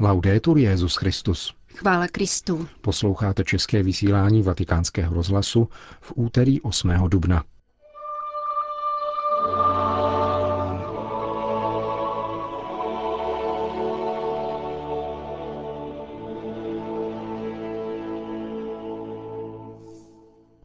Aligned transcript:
Laudetur 0.00 0.58
Jezus 0.58 0.96
Christus. 0.96 1.54
Chvála 1.74 2.08
Kristu. 2.08 2.68
Posloucháte 2.80 3.44
české 3.44 3.82
vysílání 3.82 4.42
Vatikánského 4.42 5.14
rozhlasu 5.14 5.68
v 6.00 6.12
úterý 6.14 6.60
8. 6.60 6.90
dubna. 7.08 7.44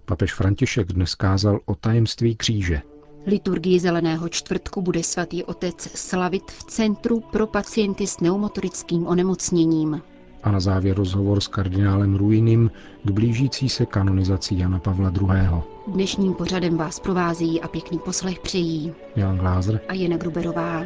Papež 0.06 0.34
František 0.34 0.88
dnes 0.88 1.16
kázal 1.16 1.60
o 1.66 1.76
tajemství 1.76 2.36
kříže. 2.36 2.82
Liturgii 3.30 3.80
Zeleného 3.80 4.30
čtvrtku 4.30 4.82
bude 4.82 5.04
svatý 5.04 5.44
otec 5.44 5.78
slavit 5.96 6.52
v 6.52 6.64
Centru 6.64 7.20
pro 7.20 7.48
pacienty 7.48 8.08
s 8.08 8.16
pneumotorickým 8.16 9.08
onemocněním. 9.08 10.02
A 10.44 10.52
na 10.52 10.60
závěr 10.60 10.98
rozhovor 10.98 11.42
s 11.42 11.48
kardinálem 11.48 12.16
Ruinim 12.16 12.72
k 13.04 13.12
blížící 13.12 13.70
se 13.70 13.86
kanonizaci 13.86 14.56
Jana 14.58 14.80
Pavla 14.80 15.14
II. 15.22 15.62
Dnešním 15.88 16.34
pořadem 16.34 16.78
vás 16.78 17.00
provází 17.00 17.62
a 17.62 17.68
pěkný 17.68 18.00
poslech 18.00 18.40
přejí 18.40 18.94
Jan 19.16 19.38
Glázer 19.38 19.82
a 19.88 19.94
Jena 19.94 20.18
Gruberová. 20.18 20.84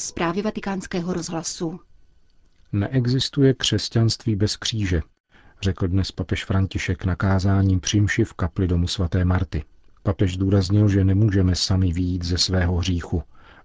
Zprávy 0.00 0.42
vatikánského 0.42 1.12
rozhlasu. 1.12 1.80
Neexistuje 2.72 3.54
křesťanství 3.54 4.36
bez 4.36 4.56
kříže, 4.56 5.02
řekl 5.62 5.88
dnes 5.88 6.12
papež 6.12 6.44
František 6.44 7.04
nakázáním 7.04 7.80
přimši 7.80 8.24
v 8.24 8.34
kapli 8.34 8.68
domu 8.68 8.86
svaté 8.86 9.24
Marty. 9.24 9.64
Papež 10.02 10.34
zdůraznil, 10.34 10.88
že 10.88 11.04
nemůžeme 11.04 11.54
sami 11.54 11.92
výjít 11.92 12.24
ze 12.24 12.38
svého 12.38 12.76
hříchu 12.76 13.22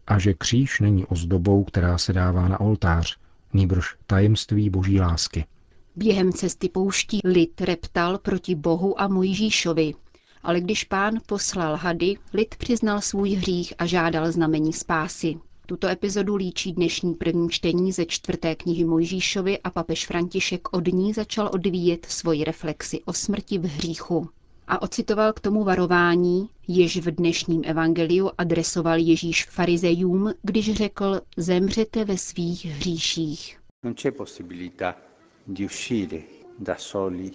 a 0.08 0.19
že 0.19 0.33
kříž 0.33 0.80
není 0.80 1.05
ozdobou, 1.05 1.63
která 1.63 1.97
se 1.97 2.13
dává 2.13 2.47
na 2.47 2.59
oltář, 2.59 3.17
nýbrž 3.53 3.95
tajemství 4.05 4.69
boží 4.69 4.99
lásky. 4.99 5.45
Během 5.95 6.33
cesty 6.33 6.69
pouští 6.69 7.19
lid 7.23 7.61
reptal 7.61 8.17
proti 8.17 8.55
Bohu 8.55 9.02
a 9.02 9.08
Mojžíšovi, 9.08 9.93
ale 10.43 10.61
když 10.61 10.83
pán 10.83 11.19
poslal 11.25 11.75
hady, 11.75 12.15
lid 12.33 12.55
přiznal 12.55 13.02
svůj 13.02 13.30
hřích 13.30 13.73
a 13.77 13.86
žádal 13.86 14.31
znamení 14.31 14.73
spásy. 14.73 15.36
Tuto 15.66 15.88
epizodu 15.88 16.36
líčí 16.36 16.73
dnešní 16.73 17.14
první 17.14 17.50
čtení 17.50 17.92
ze 17.92 18.06
čtvrté 18.06 18.56
knihy 18.56 18.86
Mojžíšovi 18.86 19.59
a 19.59 19.70
papež 19.70 20.08
František 20.08 20.73
od 20.73 20.88
ní 20.88 21.14
začal 21.14 21.50
odvíjet 21.53 22.05
svoji 22.05 22.44
reflexi 22.44 23.02
o 23.05 23.14
smrti 23.14 23.58
v 23.58 23.64
hříchu. 23.66 24.30
A 24.67 24.81
ocitoval 24.81 25.33
k 25.33 25.39
tomu 25.39 25.64
varování, 25.64 26.50
jež 26.67 26.97
v 26.97 27.11
dnešním 27.11 27.61
evangeliu 27.66 28.31
adresoval 28.38 28.97
Ježíš 28.97 29.45
farizejům, 29.45 30.33
když 30.42 30.73
řekl, 30.73 31.22
zemřete 31.38 32.05
ve 32.05 32.17
svých 32.17 32.66
hříších. 32.66 33.59
Non 33.83 33.94
c'è 33.94 34.11
possibilità 34.11 34.95
di 35.48 35.66
uscire 35.66 36.22
da 36.59 36.75
soli 36.77 37.31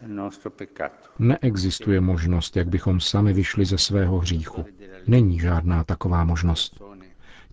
dal 0.00 0.10
nostro 0.10 0.50
peccato. 0.50 1.08
Neexistuje 1.18 2.00
možnost, 2.00 2.56
jak 2.56 2.68
bychom 2.68 3.00
sami 3.00 3.32
vyšli 3.32 3.64
ze 3.64 3.78
svého 3.78 4.18
hříchu. 4.18 4.64
Není 5.06 5.40
žádná 5.40 5.84
taková 5.84 6.24
možnost. 6.24 6.80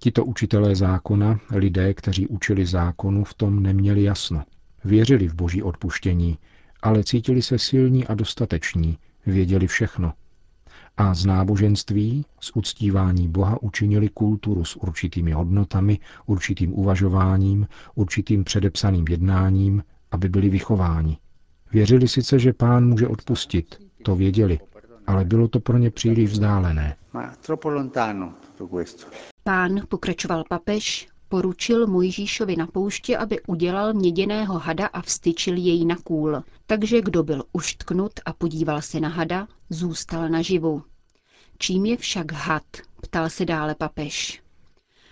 Tito 0.04 0.26
učitelé 0.26 0.76
zákona, 0.76 1.40
lidé, 1.52 1.94
kteří 1.94 2.28
učili 2.28 2.66
zákonu, 2.66 3.24
v 3.24 3.34
tom 3.34 3.64
neměli 3.64 4.04
jasno. 4.04 4.44
Věřili 4.86 5.28
v 5.28 5.34
boží 5.34 5.64
odpuštění, 5.64 6.38
ale 6.82 7.04
cítili 7.04 7.42
se 7.42 7.60
silní 7.60 8.08
a 8.08 8.14
dostateční, 8.14 8.98
věděli 9.26 9.68
všechno. 9.68 10.14
A 10.98 11.14
z 11.14 11.26
náboženství, 11.26 12.26
z 12.40 12.52
uctívání 12.56 13.28
Boha 13.28 13.62
učinili 13.62 14.10
kulturu 14.10 14.66
s 14.66 14.76
určitými 14.76 15.32
hodnotami, 15.32 16.00
určitým 16.26 16.74
uvažováním, 16.74 17.68
určitým 17.96 18.44
předepsaným 18.44 19.06
jednáním, 19.10 19.84
aby 20.12 20.30
byli 20.30 20.50
vychováni. 20.50 21.18
Věřili 21.72 22.08
sice, 22.08 22.40
že 22.40 22.54
pán 22.54 22.88
může 22.88 23.08
odpustit, 23.08 23.82
to 24.04 24.16
věděli, 24.16 24.60
ale 25.08 25.26
bylo 25.26 25.48
to 25.48 25.60
pro 25.60 25.78
ně 25.78 25.92
příliš 25.92 26.32
vzdálené. 26.32 26.96
Ma 27.14 27.36
troppo 27.42 27.70
lontano 27.70 28.34
tutto 28.42 28.78
questo. 28.78 29.08
Pán, 29.44 29.82
pokračoval 29.88 30.44
papež, 30.50 31.08
poručil 31.30 31.88
Mojžíšovi 31.88 32.56
na 32.56 32.68
poušti, 32.68 33.18
aby 33.18 33.42
udělal 33.48 33.94
měděného 33.94 34.60
hada 34.60 34.88
a 34.88 35.02
vstyčil 35.02 35.58
jej 35.58 35.86
na 35.86 35.96
kůl. 35.96 36.44
Takže 36.66 37.02
kdo 37.02 37.24
byl 37.24 37.44
uštknut 37.54 38.12
a 38.26 38.34
podíval 38.34 38.82
se 38.82 39.00
na 39.00 39.10
hada, 39.10 39.48
zůstal 39.70 40.30
naživu. 40.30 40.84
Čím 41.58 41.86
je 41.86 41.98
však 41.98 42.32
had? 42.32 42.64
ptal 43.02 43.30
se 43.30 43.46
dále 43.46 43.76
papež. 43.76 44.42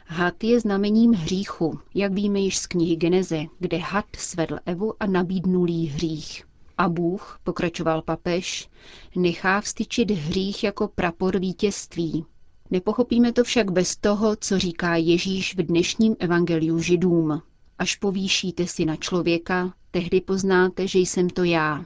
Had 0.06 0.44
je 0.44 0.60
znamením 0.60 1.14
hříchu, 1.14 1.80
jak 1.96 2.14
víme 2.14 2.40
již 2.40 2.58
z 2.58 2.68
knihy 2.68 2.96
Geneze, 2.96 3.44
kde 3.60 3.78
had 3.78 4.06
svedl 4.18 4.60
Evu 4.66 4.94
a 5.00 5.06
nabídnul 5.06 5.70
jí 5.70 5.88
hřích. 5.88 6.49
A 6.80 6.90
Bůh, 6.90 7.40
pokračoval 7.44 8.02
papež, 8.02 8.70
nechá 9.16 9.62
vstyčit 9.62 10.12
hřích 10.12 10.64
jako 10.64 10.88
prapor 10.88 11.40
vítězství. 11.40 12.26
Nepochopíme 12.72 13.34
to 13.34 13.44
však 13.44 13.72
bez 13.72 13.96
toho, 13.98 14.36
co 14.36 14.60
říká 14.60 14.96
Ježíš 14.96 15.56
v 15.56 15.64
dnešním 15.64 16.16
evangeliu 16.20 16.80
židům. 16.80 17.42
Až 17.78 17.96
povýšíte 17.96 18.68
si 18.68 18.86
na 18.86 18.96
člověka, 18.96 19.74
tehdy 19.92 20.22
poznáte, 20.22 20.88
že 20.88 21.00
jsem 21.00 21.30
to 21.30 21.44
já. 21.44 21.86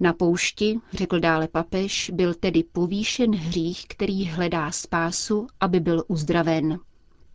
Na 0.00 0.12
poušti, 0.12 0.78
řekl 0.92 1.20
dále 1.20 1.48
papež, 1.48 2.10
byl 2.14 2.34
tedy 2.34 2.62
povýšen 2.72 3.34
hřích, 3.34 3.86
který 3.88 4.24
hledá 4.24 4.70
spásu, 4.70 5.46
aby 5.60 5.80
byl 5.80 6.04
uzdraven. 6.08 6.78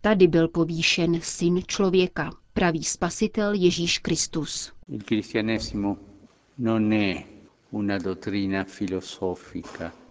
Tady 0.01 0.27
byl 0.27 0.47
povýšen 0.47 1.19
syn 1.21 1.61
člověka, 1.67 2.29
pravý 2.53 2.83
spasitel 2.83 3.53
Ježíš 3.53 3.97
Kristus. 3.99 4.71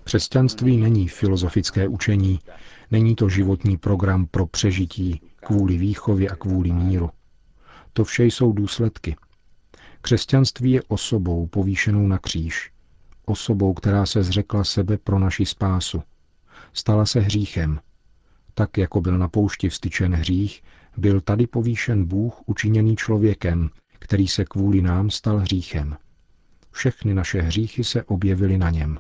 Křesťanství 0.05 0.77
není 0.77 1.09
filozofické 1.09 1.89
učení, 1.89 2.39
není 2.91 3.15
to 3.15 3.29
životní 3.29 3.77
program 3.77 4.27
pro 4.27 4.47
přežití, 4.47 5.21
kvůli 5.37 5.79
výchově 5.79 6.29
a 6.29 6.37
kvůli 6.37 6.73
míru. 6.73 7.11
To 7.93 8.05
vše 8.05 8.25
jsou 8.25 8.53
důsledky. 8.53 9.17
Křesťanství 10.01 10.71
je 10.71 10.83
osobou 10.83 11.47
povýšenou 11.47 12.07
na 12.07 12.19
kříž, 12.19 12.71
osobou, 13.25 13.75
která 13.75 14.07
se 14.07 14.23
zřekla 14.23 14.65
sebe 14.65 14.99
pro 14.99 15.19
naši 15.19 15.47
spásu. 15.47 16.03
Stala 16.73 17.07
se 17.07 17.21
hříchem. 17.21 17.81
Tak, 18.55 18.79
jako 18.79 19.01
byl 19.01 19.19
na 19.19 19.29
poušti 19.29 19.69
vstyčen 19.69 20.15
hřích, 20.15 20.63
byl 20.97 21.21
tady 21.21 21.47
povýšen 21.47 22.05
Bůh 22.05 22.43
učiněný 22.47 22.97
člověkem, 22.97 23.71
který 23.99 24.29
se 24.29 24.45
kvůli 24.45 24.83
nám 24.83 25.11
stal 25.11 25.39
hříchem. 25.39 25.97
Všechny 26.71 27.15
naše 27.15 27.41
hříchy 27.43 27.85
se 27.85 28.03
objevily 28.03 28.59
na 28.59 28.71
něm. 28.71 28.99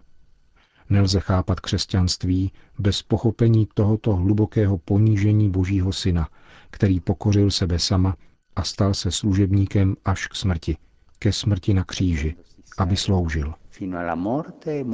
Nelze 0.90 1.20
chápat 1.20 1.60
křesťanství 1.60 2.52
bez 2.78 3.02
pochopení 3.02 3.68
tohoto 3.74 4.16
hlubokého 4.16 4.78
ponížení 4.78 5.50
Božího 5.50 5.92
Syna, 5.92 6.28
který 6.70 7.00
pokořil 7.00 7.50
sebe 7.50 7.78
sama 7.78 8.16
a 8.56 8.64
stal 8.64 8.94
se 8.94 9.10
služebníkem 9.10 9.96
až 10.04 10.26
k 10.26 10.34
smrti, 10.34 10.76
ke 11.18 11.32
smrti 11.32 11.74
na 11.74 11.84
kříži, 11.84 12.36
aby 12.78 12.96
sloužil. 12.96 13.54
e 14.66 14.84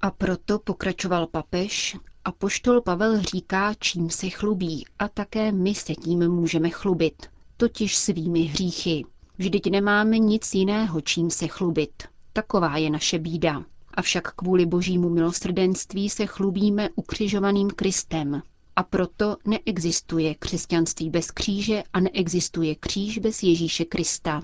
A 0.00 0.10
proto 0.10 0.58
pokračoval 0.58 1.26
papež, 1.26 1.96
a 2.24 2.32
poštol 2.32 2.80
Pavel 2.80 3.22
říká, 3.22 3.74
čím 3.78 4.10
se 4.10 4.28
chlubí 4.30 4.84
a 4.98 5.08
také 5.08 5.52
my 5.52 5.74
se 5.74 5.94
tím 5.94 6.28
můžeme 6.28 6.70
chlubit, 6.70 7.26
totiž 7.56 7.96
svými 7.96 8.40
hříchy. 8.42 9.04
Vždyť 9.38 9.70
nemáme 9.70 10.18
nic 10.18 10.54
jiného, 10.54 11.00
čím 11.00 11.30
se 11.30 11.48
chlubit. 11.48 12.02
Taková 12.32 12.76
je 12.76 12.90
naše 12.90 13.18
bída. 13.18 13.64
Avšak 13.94 14.34
kvůli 14.34 14.66
božímu 14.66 15.10
milosrdenství 15.10 16.10
se 16.10 16.26
chlubíme 16.26 16.88
ukřižovaným 16.94 17.70
Kristem. 17.70 18.42
A 18.76 18.82
proto 18.82 19.36
neexistuje 19.46 20.34
křesťanství 20.34 21.10
bez 21.10 21.30
kříže 21.30 21.82
a 21.92 22.00
neexistuje 22.00 22.74
kříž 22.74 23.18
bez 23.18 23.42
Ježíše 23.42 23.84
Krista. 23.84 24.42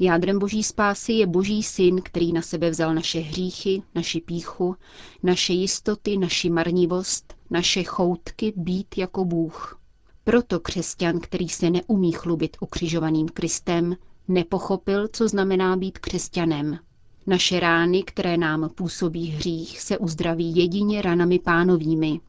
Jádrem 0.00 0.38
boží 0.38 0.62
spásy 0.62 1.12
je 1.12 1.26
boží 1.26 1.62
syn, 1.62 2.00
který 2.02 2.32
na 2.32 2.42
sebe 2.42 2.70
vzal 2.70 2.94
naše 2.94 3.20
hříchy, 3.20 3.82
naši 3.94 4.20
píchu, 4.20 4.76
naše 5.22 5.52
jistoty, 5.52 6.16
naši 6.16 6.50
marnivost, 6.50 7.34
naše 7.50 7.82
choutky 7.82 8.52
být 8.56 8.98
jako 8.98 9.24
Bůh. 9.24 9.80
Proto 10.24 10.60
křesťan, 10.60 11.20
který 11.20 11.48
se 11.48 11.70
neumí 11.70 12.12
chlubit 12.12 12.56
ukřižovaným 12.60 13.28
Kristem, 13.28 13.96
nepochopil, 14.30 15.08
co 15.12 15.28
znamená 15.28 15.76
být 15.76 15.98
křesťanem. 15.98 16.78
Naše 17.26 17.60
rány, 17.60 18.02
které 18.02 18.36
nám 18.36 18.70
působí 18.74 19.26
hřích, 19.26 19.80
se 19.80 19.98
uzdraví 19.98 20.56
jedině 20.56 21.02
ranami 21.02 21.38
pánovými, 21.38 22.20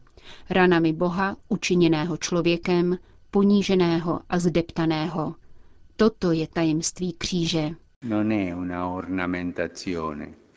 ranami 0.50 0.94
Boha, 0.94 1.38
učiněného 1.50 2.18
člověkem, 2.18 2.98
poníženého 3.32 4.20
a 4.30 4.40
zdeptaného. 4.40 5.36
Toto 5.96 6.32
je 6.32 6.48
tajemství 6.48 7.14
kříže. 7.14 7.70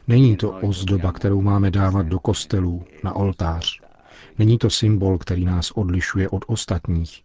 Není 0.08 0.36
to 0.36 0.50
ozdoba, 0.50 1.12
kterou 1.12 1.40
máme 1.40 1.70
dávat 1.70 2.06
do 2.06 2.18
kostelů, 2.18 2.84
na 3.04 3.16
oltář. 3.16 3.80
Není 4.38 4.58
to 4.58 4.70
symbol, 4.70 5.18
který 5.18 5.44
nás 5.44 5.70
odlišuje 5.70 6.28
od 6.28 6.44
ostatních. 6.46 7.22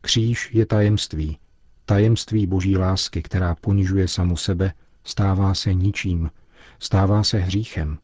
Kříž 0.00 0.50
je 0.54 0.66
tajemství. 0.66 1.38
Tajemství 1.84 2.46
boží 2.46 2.76
lásky, 2.76 3.22
která 3.22 3.54
ponižuje 3.54 4.08
samu 4.08 4.36
sebe, 4.36 4.72
stává 5.04 5.54
se 5.54 5.74
ničím, 5.74 6.30
stává 6.78 7.24
se 7.24 7.38
hříchem. 7.38 7.98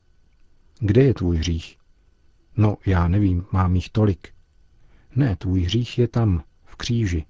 Kde 0.81 1.03
je 1.03 1.15
tvůj 1.15 1.37
hřích? 1.37 1.79
No, 2.57 2.77
já 2.87 3.09
nevím, 3.09 3.45
mám 3.53 3.77
jich 3.77 3.89
tolik. 3.89 4.29
Ne, 5.17 5.37
tvůj 5.37 5.63
hřích 5.63 5.99
je 5.99 6.09
tam, 6.09 6.43
v 6.65 6.77
kříži. 6.77 7.25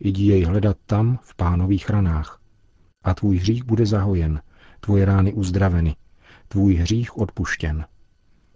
Jdi 0.00 0.24
jej 0.24 0.44
hledat 0.44 0.76
tam, 0.86 1.18
v 1.22 1.34
pánových 1.34 1.90
ranách. 1.90 2.40
A 3.02 3.14
tvůj 3.14 3.36
hřích 3.36 3.64
bude 3.64 3.86
zahojen, 3.86 4.42
tvoje 4.80 5.04
rány 5.04 5.32
uzdraveny, 5.32 5.96
tvůj 6.48 6.74
hřích 6.74 7.18
odpuštěn. 7.18 7.84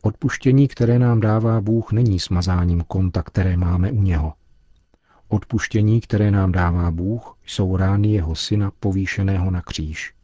Odpuštění, 0.02 0.68
které 0.68 0.98
nám 0.98 1.20
dává 1.20 1.60
Bůh, 1.60 1.92
není 1.92 2.20
smazáním 2.20 2.80
konta, 2.80 3.22
které 3.22 3.56
máme 3.56 3.92
u 3.92 4.02
něho. 4.02 4.32
Odpuštění, 5.32 6.00
které 6.00 6.30
nám 6.30 6.52
dává 6.52 6.90
Bůh, 6.90 7.36
jsou 7.46 7.76
rány 7.76 8.08
jeho 8.08 8.34
syna 8.34 8.72
povýšeného 8.80 9.50
na 9.50 9.62
kříž. 9.62 10.14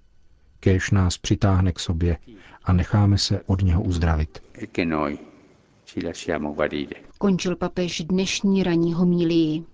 Kéž 0.61 0.91
nás 0.91 1.19
přitáhne 1.19 1.73
k 1.73 1.79
sobě 1.79 2.19
a 2.65 2.73
necháme 2.73 3.19
se 3.19 3.41
od 3.47 3.63
něho 3.63 3.83
uzdravit. 3.83 4.43
Končil 7.19 7.57
papež 7.57 8.01
dnešní 8.01 8.63
ranní 8.63 8.95
homílii. 8.95 9.65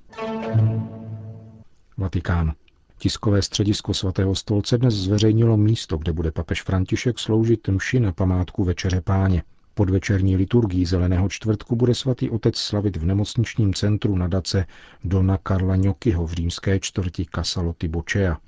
Vatikán. 1.97 2.53
Tiskové 2.99 3.43
středisko 3.43 3.95
svatého 3.95 4.35
stolce 4.35 4.79
dnes 4.79 4.95
zveřejnilo 4.95 5.57
místo, 5.57 5.99
kde 5.99 6.13
bude 6.13 6.33
papež 6.33 6.63
František 6.63 7.19
sloužit 7.19 7.69
mši 7.69 8.01
na 8.01 8.13
památku 8.13 8.65
Večeře 8.65 9.01
páně. 9.01 9.43
Pod 9.75 9.91
večerní 9.91 10.37
liturgií 10.37 10.87
Zeleného 10.87 11.29
čtvrtku 11.29 11.77
bude 11.77 11.95
svatý 11.95 12.31
otec 12.31 12.57
slavit 12.57 12.97
v 12.97 13.07
nemocničním 13.07 13.75
centru 13.75 14.17
nadace 14.17 14.67
Dona 15.05 15.39
Karla 15.39 15.77
Ňokyho 15.77 16.27
v 16.27 16.33
římské 16.33 16.81
čtvrti 16.81 17.27
Casaloty 17.35 17.89
Bočea. 17.89 18.39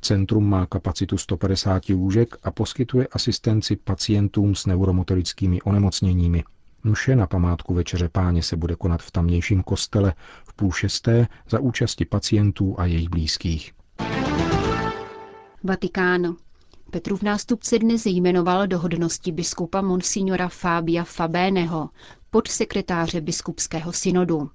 Centrum 0.00 0.48
má 0.50 0.66
kapacitu 0.66 1.18
150 1.18 1.88
lůžek 1.88 2.36
a 2.42 2.50
poskytuje 2.50 3.06
asistenci 3.12 3.76
pacientům 3.76 4.54
s 4.54 4.66
neuromotorickými 4.66 5.62
onemocněními. 5.62 6.44
Mše 6.84 7.16
na 7.16 7.26
památku 7.26 7.74
Večeře 7.74 8.08
páně 8.08 8.42
se 8.42 8.56
bude 8.56 8.76
konat 8.76 9.02
v 9.02 9.10
tamnějším 9.10 9.62
kostele 9.62 10.14
v 10.48 10.54
půl 10.54 10.72
šesté 10.72 11.26
za 11.48 11.60
účasti 11.60 12.04
pacientů 12.04 12.74
a 12.78 12.86
jejich 12.86 13.08
blízkých. 13.08 13.72
Vatikán. 15.64 16.36
Petrův 16.94 17.22
nástupce 17.22 17.78
dnes 17.78 18.06
jmenoval 18.06 18.66
do 18.66 18.78
hodnosti 18.78 19.32
biskupa 19.32 19.80
Monsignora 19.82 20.48
Fabia 20.48 21.04
Fabéneho, 21.04 21.88
podsekretáře 22.30 23.20
biskupského 23.20 23.92
synodu. 23.92 24.50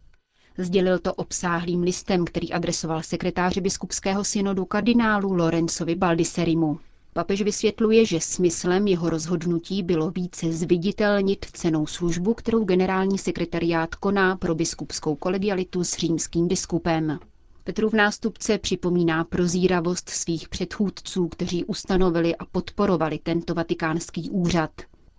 Sdělil 0.58 1.00
to 1.00 1.14
obsáhlým 1.14 1.82
listem, 1.82 2.26
který 2.26 2.54
adresoval 2.54 3.04
sekretáři 3.04 3.62
biskupského 3.62 4.24
synodu 4.24 4.66
kardinálu 4.66 5.34
Lorenzovi 5.34 5.96
Baldisserimu. 5.96 6.80
Papež 7.14 7.42
vysvětluje, 7.42 8.06
že 8.06 8.20
smyslem 8.20 8.88
jeho 8.88 9.10
rozhodnutí 9.10 9.84
bylo 9.84 10.12
více 10.12 10.54
zviditelnit 10.54 11.46
cenou 11.54 11.88
službu, 11.88 12.34
kterou 12.34 12.64
generální 12.64 13.18
sekretariát 13.18 13.96
koná 13.96 14.36
pro 14.36 14.56
biskupskou 14.56 15.16
kolegialitu 15.16 15.84
s 15.84 15.98
římským 15.98 16.48
biskupem. 16.48 17.20
Petrův 17.70 17.94
nástupce 17.94 18.58
připomíná 18.58 19.24
prozíravost 19.24 20.10
svých 20.10 20.50
předchůdců, 20.50 21.28
kteří 21.28 21.66
ustanovili 21.66 22.36
a 22.36 22.46
podporovali 22.46 23.20
tento 23.24 23.54
vatikánský 23.54 24.30
úřad. 24.30 24.72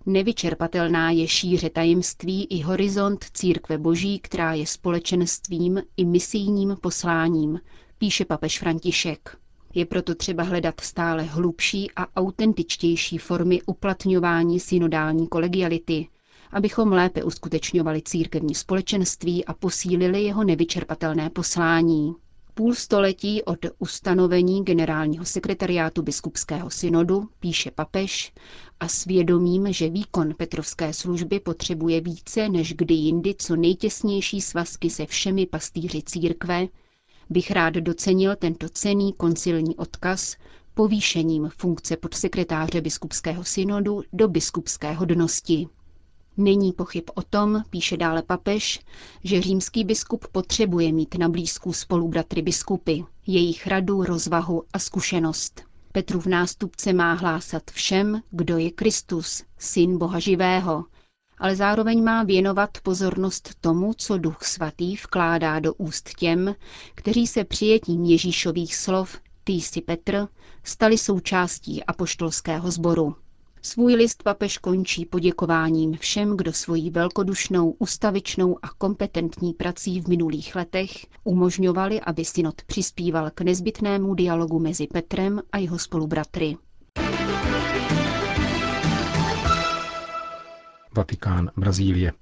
Nevyčerpatelná 0.07 1.11
je 1.11 1.29
šíře 1.29 1.71
tajemství 1.71 2.45
i 2.45 2.61
horizont 2.63 3.25
církve 3.35 3.79
boží, 3.79 4.19
která 4.19 4.55
je 4.55 4.67
společenstvím 4.67 5.83
i 5.97 6.05
misijním 6.05 6.77
posláním, 6.81 7.61
píše 7.99 8.25
papež 8.25 8.59
František. 8.59 9.37
Je 9.75 9.87
proto 9.87 10.15
třeba 10.15 10.43
hledat 10.43 10.81
stále 10.81 11.23
hlubší 11.23 11.91
a 11.97 12.07
autentičtější 12.21 13.19
formy 13.19 13.63
uplatňování 13.67 14.61
synodální 14.61 15.29
kolegiality, 15.29 16.09
abychom 16.53 16.93
lépe 16.93 17.25
uskutečňovali 17.25 18.03
církevní 18.03 18.55
společenství 18.55 19.45
a 19.45 19.53
posílili 19.55 20.23
jeho 20.23 20.45
nevyčerpatelné 20.45 21.31
poslání. 21.31 22.15
Půl 22.55 22.75
století 22.75 23.43
od 23.43 23.59
ustanovení 23.79 24.65
generálního 24.65 25.25
sekretariátu 25.25 26.03
biskupského 26.03 26.71
synodu, 26.71 27.29
píše 27.41 27.71
papež, 27.71 28.33
a 28.81 28.89
svědomím, 28.89 29.73
že 29.73 29.89
výkon 29.91 30.35
Petrovské 30.37 30.93
služby 30.93 31.41
potřebuje 31.41 32.01
více 32.01 32.49
než 32.49 32.75
kdy 32.75 32.95
jindy 32.95 33.35
co 33.39 33.57
nejtěsnější 33.57 34.41
svazky 34.41 34.91
se 34.91 35.07
všemi 35.07 35.47
pastýři 35.47 36.03
církve, 36.03 36.67
bych 37.31 37.51
rád 37.51 37.75
docenil 37.75 38.37
tento 38.37 38.69
cený 38.69 39.13
koncilní 39.13 39.77
odkaz 39.77 40.37
povýšením 40.75 41.51
funkce 41.59 41.97
podsekretáře 41.97 42.81
biskupského 42.81 43.45
synodu 43.45 44.03
do 44.13 44.29
biskupské 44.29 44.93
hodnosti. 44.93 45.69
Není 46.41 46.73
pochyb 46.73 47.05
o 47.15 47.23
tom, 47.23 47.63
píše 47.71 47.97
dále 47.97 48.23
papež, 48.23 48.81
že 49.25 49.43
římský 49.43 49.85
biskup 49.85 50.27
potřebuje 50.27 50.93
mít 50.93 51.15
na 51.19 51.29
blízku 51.29 51.73
spolubratry 51.73 52.43
biskupy, 52.43 53.01
jejich 53.27 53.67
radu, 53.67 54.05
rozvahu 54.05 54.63
a 54.73 54.79
zkušenost. 54.79 55.63
Petrův 55.93 56.27
nástupce 56.27 56.93
má 56.93 57.13
hlásat 57.13 57.71
všem, 57.71 58.23
kdo 58.31 58.59
je 58.59 58.71
Kristus, 58.71 59.43
syn 59.59 59.99
Boha 59.99 60.19
živého, 60.19 60.85
ale 61.39 61.57
zároveň 61.57 62.05
má 62.05 62.23
věnovat 62.23 62.71
pozornost 62.83 63.51
tomu, 63.61 63.95
co 63.95 64.19
Duch 64.19 64.43
Svatý 64.43 64.97
vkládá 64.97 65.61
do 65.61 65.75
úst 65.75 66.11
těm, 66.19 66.55
kteří 66.95 67.27
se 67.27 67.45
přijetím 67.45 68.05
Ježíšových 68.05 68.77
slov 68.77 69.19
Ty 69.45 69.53
jsi 69.53 69.81
Petr 69.81 70.29
stali 70.65 70.99
součástí 70.99 71.85
apoštolského 71.85 72.71
sboru. 72.71 73.17
Svůj 73.63 73.95
list 73.95 74.23
papež 74.23 74.59
končí 74.59 75.05
poděkováním 75.07 75.97
všem, 75.97 76.37
kdo 76.37 76.53
svojí 76.53 76.91
velkodušnou, 76.91 77.71
ustavičnou 77.79 78.59
a 78.63 78.69
kompetentní 78.79 79.53
prací 79.53 80.01
v 80.01 80.09
minulých 80.09 80.57
letech 80.57 80.91
umožňovali, 81.25 82.01
aby 82.01 82.25
synod 82.25 82.63
přispíval 82.67 83.31
k 83.35 83.41
nezbytnému 83.41 84.15
dialogu 84.15 84.59
mezi 84.59 84.87
Petrem 84.87 85.41
a 85.53 85.59
jeho 85.59 85.79
spolubratry. 85.79 86.57
Vatikán, 90.97 91.51
Brazílie. 91.57 92.13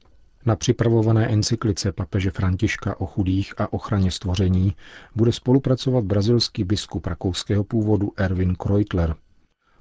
Na 0.46 0.56
připravované 0.56 1.28
encyklice 1.28 1.92
papeže 1.92 2.30
Františka 2.30 3.00
o 3.00 3.06
chudých 3.06 3.60
a 3.60 3.72
ochraně 3.72 4.10
stvoření 4.10 4.76
bude 5.16 5.32
spolupracovat 5.32 6.04
brazilský 6.04 6.64
biskup 6.64 7.06
rakouského 7.06 7.64
původu 7.64 8.12
Erwin 8.16 8.54
Kreutler. 8.54 9.14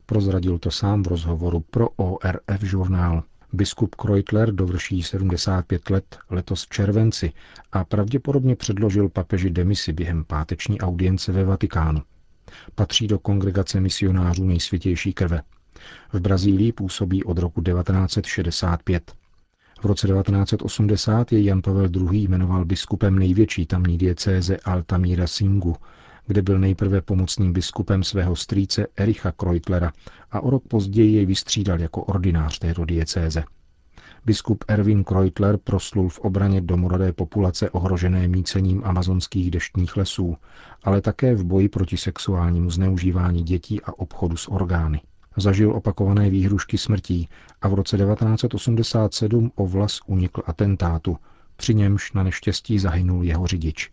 Prozradil 0.09 0.57
to 0.59 0.71
sám 0.71 1.03
v 1.03 1.07
rozhovoru 1.07 1.59
pro 1.59 1.89
ORF 1.89 2.61
žurnál. 2.61 3.23
Biskup 3.53 3.95
Kreutler 3.95 4.51
dovrší 4.51 5.03
75 5.03 5.89
let 5.89 6.17
letos 6.29 6.65
v 6.65 6.69
červenci 6.69 7.33
a 7.71 7.83
pravděpodobně 7.83 8.55
předložil 8.55 9.09
papeži 9.09 9.49
demisi 9.49 9.93
během 9.93 10.23
páteční 10.23 10.81
audience 10.81 11.31
ve 11.31 11.43
Vatikánu. 11.43 12.01
Patří 12.75 13.07
do 13.07 13.19
kongregace 13.19 13.79
misionářů 13.79 14.45
nejsvětější 14.45 15.13
krve. 15.13 15.41
V 16.13 16.19
Brazílii 16.19 16.71
působí 16.71 17.23
od 17.23 17.37
roku 17.37 17.61
1965. 17.61 19.11
V 19.81 19.85
roce 19.85 20.07
1980 20.07 21.31
je 21.31 21.43
Jan 21.43 21.61
Pavel 21.61 21.89
II. 21.95 22.21
jmenoval 22.21 22.65
biskupem 22.65 23.19
největší 23.19 23.65
tamní 23.65 23.97
diecéze 23.97 24.57
Altamira 24.57 25.27
Singu, 25.27 25.75
kde 26.27 26.41
byl 26.41 26.59
nejprve 26.59 27.01
pomocným 27.01 27.53
biskupem 27.53 28.03
svého 28.03 28.35
strýce 28.35 28.87
Ericha 28.97 29.31
Kreutlera 29.31 29.91
a 30.31 30.39
o 30.39 30.49
rok 30.49 30.63
později 30.67 31.13
jej 31.13 31.25
vystřídal 31.25 31.79
jako 31.79 32.03
ordinář 32.03 32.59
této 32.59 32.85
diecéze. 32.85 33.43
Biskup 34.25 34.63
Erwin 34.67 35.03
Kreutler 35.03 35.57
proslul 35.57 36.09
v 36.09 36.19
obraně 36.19 36.61
domorodé 36.61 37.13
populace 37.13 37.69
ohrožené 37.69 38.27
mícením 38.27 38.81
amazonských 38.85 39.51
deštních 39.51 39.97
lesů, 39.97 40.37
ale 40.83 41.01
také 41.01 41.35
v 41.35 41.43
boji 41.43 41.69
proti 41.69 41.97
sexuálnímu 41.97 42.69
zneužívání 42.69 43.43
dětí 43.43 43.81
a 43.81 43.99
obchodu 43.99 44.37
s 44.37 44.51
orgány. 44.51 45.01
Zažil 45.37 45.71
opakované 45.71 46.29
výhrušky 46.29 46.77
smrtí 46.77 47.29
a 47.61 47.67
v 47.67 47.73
roce 47.73 47.97
1987 47.97 49.51
o 49.55 49.67
vlas 49.67 49.99
unikl 50.07 50.41
atentátu, 50.45 51.17
při 51.55 51.75
němž 51.75 52.13
na 52.13 52.23
neštěstí 52.23 52.79
zahynul 52.79 53.23
jeho 53.23 53.47
řidič. 53.47 53.91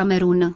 Kamerun. 0.00 0.54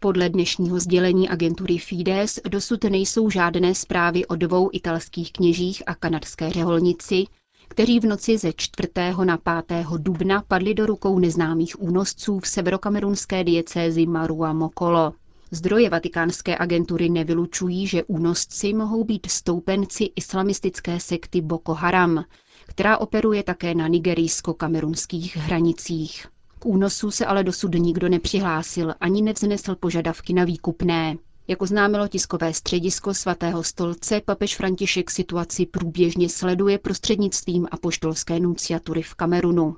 Podle 0.00 0.28
dnešního 0.28 0.80
sdělení 0.80 1.28
agentury 1.28 1.78
Fides 1.78 2.40
dosud 2.48 2.84
nejsou 2.84 3.30
žádné 3.30 3.74
zprávy 3.74 4.26
o 4.26 4.36
dvou 4.36 4.70
italských 4.72 5.32
kněžích 5.32 5.82
a 5.86 5.94
kanadské 5.94 6.50
řeholnici, 6.50 7.24
kteří 7.68 8.00
v 8.00 8.04
noci 8.04 8.38
ze 8.38 8.52
4. 8.56 8.88
na 9.24 9.38
5. 9.66 9.86
dubna 9.98 10.42
padli 10.48 10.74
do 10.74 10.86
rukou 10.86 11.18
neznámých 11.18 11.82
únosců 11.82 12.38
v 12.40 12.46
severokamerunské 12.46 13.44
diecézi 13.44 14.06
Marua 14.06 14.52
Mokolo. 14.52 15.12
Zdroje 15.50 15.90
vatikánské 15.90 16.58
agentury 16.58 17.08
nevylučují, 17.08 17.86
že 17.86 18.04
únosci 18.04 18.74
mohou 18.74 19.04
být 19.04 19.26
stoupenci 19.30 20.10
islamistické 20.16 21.00
sekty 21.00 21.40
Boko 21.40 21.74
Haram, 21.74 22.24
která 22.66 22.98
operuje 22.98 23.42
také 23.42 23.74
na 23.74 23.88
nigerijsko-kamerunských 23.88 25.36
hranicích. 25.36 26.26
Únosu 26.64 27.10
se 27.10 27.26
ale 27.26 27.44
dosud 27.44 27.74
nikdo 27.74 28.08
nepřihlásil 28.08 28.94
ani 29.00 29.22
nevznesl 29.22 29.74
požadavky 29.74 30.32
na 30.32 30.44
výkupné. 30.44 31.16
Jako 31.48 31.66
známilo 31.66 32.08
tiskové 32.08 32.54
středisko 32.54 33.14
svatého 33.14 33.62
stolce, 33.62 34.20
papež 34.24 34.56
František 34.56 35.10
situaci 35.10 35.66
průběžně 35.66 36.28
sleduje 36.28 36.78
prostřednictvím 36.78 37.68
apoštolské 37.70 38.40
nunciatury 38.40 39.02
v 39.02 39.14
Kamerunu. 39.14 39.76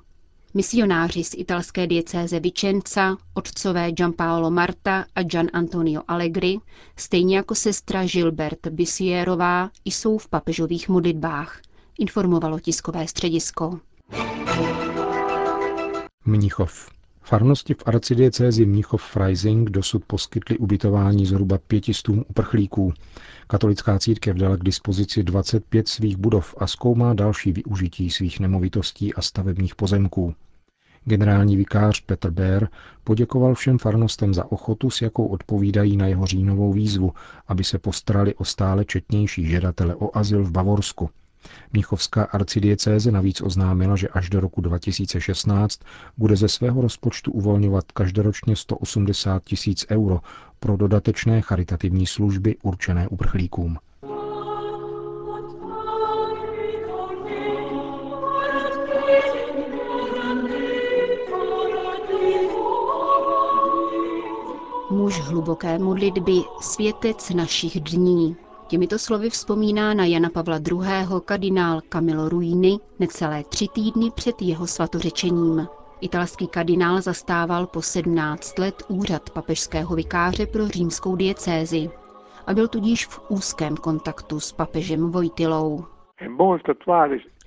Misionáři 0.53 1.23
z 1.23 1.33
italské 1.37 1.87
diecéze 1.87 2.39
Vicenza, 2.39 3.17
otcové 3.33 3.91
Giampaolo 3.91 4.51
Marta 4.51 5.05
a 5.15 5.23
Gian 5.23 5.47
Antonio 5.53 6.01
Allegri, 6.07 6.57
stejně 6.95 7.37
jako 7.37 7.55
sestra 7.55 8.05
Gilbert 8.05 8.67
Bisierová, 8.69 9.69
jsou 9.85 10.17
v 10.17 10.27
papežových 10.27 10.89
modlitbách, 10.89 11.61
informovalo 11.99 12.59
tiskové 12.59 13.07
středisko. 13.07 13.79
Mnichov. 16.27 16.89
Farnosti 17.21 17.73
v 17.73 17.83
arcidiecézi 17.85 18.65
Mnichov 18.65 19.03
Freising 19.03 19.69
dosud 19.69 20.05
poskytly 20.05 20.57
ubytování 20.57 21.25
zhruba 21.25 21.57
pětistům 21.57 22.23
uprchlíků. 22.27 22.93
Katolická 23.47 23.99
církev 23.99 24.37
dala 24.37 24.57
k 24.57 24.63
dispozici 24.63 25.23
25 25.23 25.87
svých 25.87 26.17
budov 26.17 26.55
a 26.57 26.67
zkoumá 26.67 27.13
další 27.13 27.51
využití 27.51 28.09
svých 28.09 28.39
nemovitostí 28.39 29.13
a 29.13 29.21
stavebních 29.21 29.75
pozemků. 29.75 30.35
Generální 31.05 31.55
vikář 31.55 32.01
Petr 32.01 32.31
Bér 32.31 32.69
poděkoval 33.03 33.55
všem 33.55 33.77
farnostem 33.77 34.33
za 34.33 34.51
ochotu, 34.51 34.89
s 34.89 35.01
jakou 35.01 35.27
odpovídají 35.27 35.97
na 35.97 36.07
jeho 36.07 36.25
říjnovou 36.25 36.73
výzvu, 36.73 37.13
aby 37.47 37.63
se 37.63 37.79
postarali 37.79 38.35
o 38.35 38.45
stále 38.45 38.85
četnější 38.85 39.49
žadatele 39.49 39.95
o 39.95 40.17
azyl 40.17 40.43
v 40.43 40.51
Bavorsku– 40.51 41.09
Mnichovská 41.73 42.23
arcidiecéze 42.23 43.11
navíc 43.11 43.41
oznámila, 43.41 43.95
že 43.95 44.07
až 44.07 44.29
do 44.29 44.39
roku 44.39 44.61
2016 44.61 45.79
bude 46.17 46.35
ze 46.35 46.47
svého 46.47 46.81
rozpočtu 46.81 47.31
uvolňovat 47.31 47.91
každoročně 47.91 48.55
180 48.55 49.43
tisíc 49.43 49.85
euro 49.91 50.19
pro 50.59 50.77
dodatečné 50.77 51.41
charitativní 51.41 52.05
služby 52.05 52.55
určené 52.63 53.07
uprchlíkům. 53.07 53.77
Muž 64.91 65.19
hluboké 65.19 65.79
modlitby, 65.79 66.33
světec 66.61 67.29
našich 67.29 67.81
dní. 67.81 68.46
Těmito 68.67 68.99
slovy 68.99 69.29
vzpomíná 69.29 69.93
na 69.93 70.05
Jana 70.05 70.29
Pavla 70.29 70.59
II. 70.71 71.21
kardinál 71.25 71.81
Camilo 71.89 72.29
Ruini 72.29 72.79
necelé 72.99 73.43
tři 73.43 73.67
týdny 73.73 74.11
před 74.11 74.41
jeho 74.41 74.67
svatořečením. 74.67 75.67
Italský 76.01 76.47
kardinál 76.47 77.01
zastával 77.01 77.67
po 77.67 77.81
17 77.81 78.59
let 78.59 78.83
úřad 78.87 79.29
papežského 79.29 79.95
vikáře 79.95 80.45
pro 80.45 80.67
římskou 80.67 81.15
diecézi 81.15 81.89
a 82.47 82.53
byl 82.53 82.67
tudíž 82.67 83.05
v 83.05 83.21
úzkém 83.29 83.77
kontaktu 83.77 84.39
s 84.39 84.51
papežem 84.51 85.11
Vojtilou. 85.11 85.85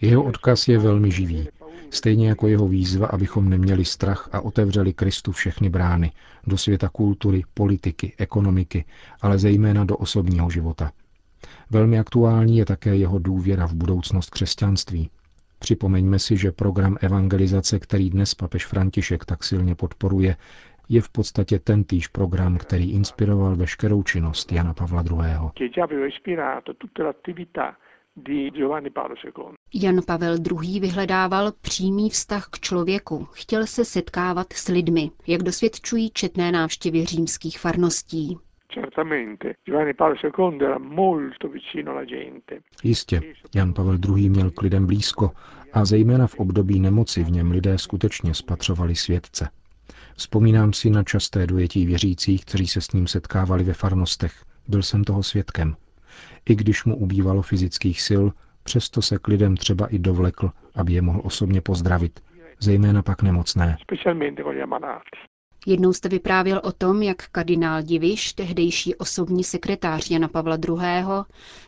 Jeho 0.00 0.24
odkaz 0.24 0.68
je 0.68 0.78
velmi 0.78 1.10
živý, 1.10 1.48
stejně 1.90 2.28
jako 2.28 2.46
jeho 2.46 2.68
výzva, 2.68 3.06
abychom 3.06 3.48
neměli 3.48 3.84
strach 3.84 4.28
a 4.32 4.40
otevřeli 4.40 4.92
Kristu 4.92 5.32
všechny 5.32 5.68
brány 5.68 6.12
do 6.46 6.58
světa 6.58 6.88
kultury, 6.88 7.42
politiky, 7.54 8.14
ekonomiky, 8.18 8.84
ale 9.22 9.38
zejména 9.38 9.84
do 9.84 9.96
osobního 9.96 10.50
života. 10.50 10.90
Velmi 11.70 11.98
aktuální 11.98 12.56
je 12.56 12.64
také 12.64 12.96
jeho 12.96 13.18
důvěra 13.18 13.66
v 13.66 13.74
budoucnost 13.74 14.30
křesťanství. 14.30 15.10
Připomeňme 15.58 16.18
si, 16.18 16.36
že 16.36 16.52
program 16.52 16.96
evangelizace, 17.00 17.78
který 17.78 18.10
dnes 18.10 18.34
papež 18.34 18.66
František 18.66 19.24
tak 19.24 19.44
silně 19.44 19.74
podporuje, 19.74 20.36
je 20.88 21.00
v 21.00 21.08
podstatě 21.08 21.58
tentýž 21.58 22.08
program, 22.08 22.58
který 22.58 22.92
inspiroval 22.92 23.56
veškerou 23.56 24.02
činnost 24.02 24.52
Jana 24.52 24.74
Pavla 24.74 25.04
II. 25.10 25.20
Jan 29.74 30.00
Pavel 30.06 30.36
II. 30.62 30.80
vyhledával 30.80 31.52
přímý 31.60 32.10
vztah 32.10 32.48
k 32.50 32.60
člověku, 32.60 33.28
chtěl 33.32 33.66
se 33.66 33.84
setkávat 33.84 34.52
s 34.52 34.68
lidmi, 34.68 35.10
jak 35.26 35.42
dosvědčují 35.42 36.10
četné 36.10 36.52
návštěvy 36.52 37.04
římských 37.04 37.58
farností. 37.58 38.38
Jistě, 42.82 43.20
Jan 43.54 43.72
Pavel 43.72 43.98
II. 44.08 44.28
měl 44.28 44.50
k 44.50 44.62
lidem 44.62 44.86
blízko 44.86 45.30
a 45.72 45.84
zejména 45.84 46.26
v 46.26 46.34
období 46.34 46.80
nemoci 46.80 47.24
v 47.24 47.30
něm 47.30 47.50
lidé 47.50 47.78
skutečně 47.78 48.34
spatřovali 48.34 48.94
světce. 48.94 49.50
Vzpomínám 50.16 50.72
si 50.72 50.90
na 50.90 51.02
časté 51.02 51.46
dojetí 51.46 51.86
věřících, 51.86 52.44
kteří 52.44 52.66
se 52.66 52.80
s 52.80 52.92
ním 52.92 53.06
setkávali 53.06 53.64
ve 53.64 53.72
farnostech. 53.72 54.32
Byl 54.68 54.82
jsem 54.82 55.04
toho 55.04 55.22
svědkem. 55.22 55.76
I 56.48 56.54
když 56.54 56.84
mu 56.84 56.96
ubývalo 56.96 57.42
fyzických 57.42 58.02
sil, 58.08 58.24
přesto 58.62 59.02
se 59.02 59.18
k 59.18 59.28
lidem 59.28 59.56
třeba 59.56 59.86
i 59.86 59.98
dovlekl, 59.98 60.50
aby 60.74 60.92
je 60.92 61.02
mohl 61.02 61.20
osobně 61.24 61.60
pozdravit, 61.60 62.20
zejména 62.60 63.02
pak 63.02 63.22
nemocné. 63.22 63.76
Jednou 65.66 65.92
jste 65.92 66.08
vyprávěl 66.08 66.60
o 66.64 66.72
tom, 66.72 67.02
jak 67.02 67.28
kardinál 67.28 67.82
Diviš, 67.82 68.32
tehdejší 68.32 68.94
osobní 68.94 69.44
sekretář 69.44 70.10
Jana 70.10 70.28
Pavla 70.28 70.58
II., 70.68 71.04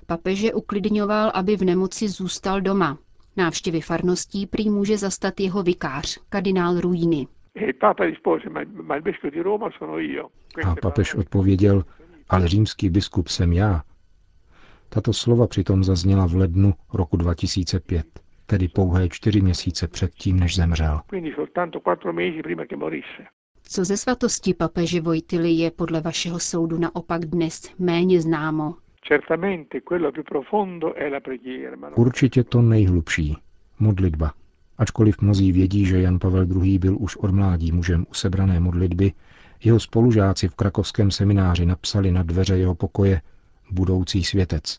papeže 0.07 0.53
uklidňoval, 0.53 1.31
aby 1.35 1.57
v 1.57 1.63
nemoci 1.65 2.09
zůstal 2.09 2.61
doma. 2.61 2.99
Návštěvy 3.37 3.81
farností 3.81 4.47
prý 4.47 4.71
může 4.71 4.99
zastat 4.99 5.41
jeho 5.41 5.63
vikář, 5.63 6.19
kardinál 6.29 6.81
Ruini. 6.81 7.27
A 10.65 10.75
papež 10.83 11.15
odpověděl, 11.15 11.85
ale 12.29 12.49
římský 12.49 12.91
biskup 12.91 13.29
jsem 13.29 13.53
já. 13.53 13.83
Tato 14.89 15.13
slova 15.13 15.47
přitom 15.47 15.85
zazněla 15.85 16.27
v 16.27 16.35
lednu 16.35 16.75
roku 16.93 17.17
2005, 17.17 18.07
tedy 18.47 18.69
pouhé 18.69 19.09
čtyři 19.09 19.41
měsíce 19.41 19.89
předtím, 19.89 20.41
než 20.41 20.57
zemřel. 20.57 21.01
Co 23.65 23.85
ze 23.85 23.97
svatosti 23.97 24.55
papeže 24.55 25.01
Vojtily 25.01 25.51
je 25.51 25.71
podle 25.71 26.01
vašeho 26.01 26.41
soudu 26.41 26.79
naopak 26.79 27.25
dnes 27.25 27.63
méně 27.79 28.21
známo? 28.21 28.75
Určitě 31.95 32.45
to 32.45 32.63
nejhlubší, 32.63 33.37
modlitba. 33.79 34.33
Ačkoliv 34.79 35.21
mnozí 35.21 35.53
vědí, 35.53 35.87
že 35.87 36.01
Jan 36.01 36.19
Pavel 36.19 36.47
II. 36.65 36.79
byl 36.79 36.97
už 37.01 37.17
od 37.17 37.31
mládí 37.31 37.73
mužem 37.73 38.07
usebrané 38.11 38.61
modlitby, 38.61 39.13
jeho 39.65 39.81
spolužáci 39.81 40.49
v 40.49 40.55
krakovském 40.55 41.11
semináři 41.11 41.67
napsali 41.67 42.13
na 42.13 42.23
dveře 42.23 42.57
jeho 42.57 42.75
pokoje 42.75 43.21
budoucí 43.71 44.25
světec. 44.25 44.79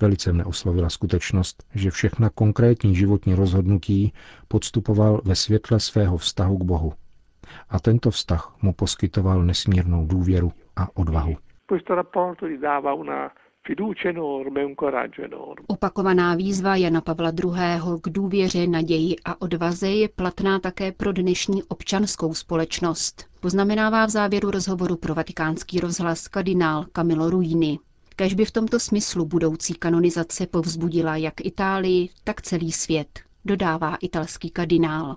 Velice 0.00 0.32
mne 0.32 0.44
oslovila 0.44 0.90
skutečnost, 0.90 1.64
že 1.74 1.90
všechna 1.90 2.30
konkrétní 2.30 2.96
životní 2.96 3.34
rozhodnutí 3.34 4.12
podstupoval 4.48 5.20
ve 5.24 5.34
světle 5.34 5.80
svého 5.80 6.16
vztahu 6.16 6.58
k 6.58 6.62
Bohu– 6.64 6.92
a 7.68 7.80
tento 7.80 8.10
vztah 8.10 8.56
mu 8.62 8.72
poskytoval 8.72 9.42
nesmírnou 9.42 10.06
důvěru 10.06 10.52
a 10.76 10.96
odvahu. 10.96 11.36
Opakovaná 15.66 16.34
výzva 16.34 16.76
Jana 16.76 17.00
Pavla 17.00 17.32
II. 17.44 18.00
k 18.02 18.08
důvěře, 18.08 18.66
naději 18.66 19.16
a 19.24 19.40
odvaze 19.40 19.88
je 19.88 20.08
platná 20.08 20.58
také 20.58 20.92
pro 20.92 21.12
dnešní 21.12 21.62
občanskou 21.62 22.34
společnost. 22.34 23.24
Poznamenává 23.40 24.06
v 24.06 24.10
závěru 24.10 24.50
rozhovoru 24.50 24.96
pro 24.96 25.14
vatikánský 25.14 25.80
rozhlas 25.80 26.28
kardinál 26.28 26.84
Camilo 26.92 27.30
Ruini. 27.30 27.78
Kež 28.16 28.34
by 28.34 28.44
v 28.44 28.50
tomto 28.50 28.80
smyslu 28.80 29.24
budoucí 29.26 29.74
kanonizace 29.74 30.46
povzbudila 30.46 31.16
jak 31.16 31.34
Itálii, 31.40 32.08
tak 32.24 32.42
celý 32.42 32.72
svět, 32.72 33.20
dodává 33.44 33.96
italský 33.96 34.50
kardinál. 34.50 35.16